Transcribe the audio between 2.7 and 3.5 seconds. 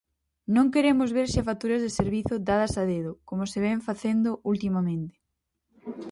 a dedo, como